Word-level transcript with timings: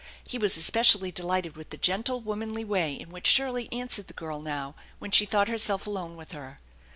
He 0.25 0.39
was 0.39 0.57
especially 0.57 1.11
delighted 1.11 1.55
with 1.55 1.69
the 1.69 1.77
gentle, 1.77 2.21
womanly 2.21 2.65
way 2.65 2.93
in 2.95 3.09
which 3.09 3.27
Shirley 3.27 3.71
answered 3.71 4.07
the 4.07 4.15
girl 4.15 4.41
now 4.41 4.73
when 4.97 5.11
she 5.11 5.27
thought 5.27 5.47
herself 5.47 5.85
alone 5.85 6.15
with 6.17 6.31
her. 6.31 6.57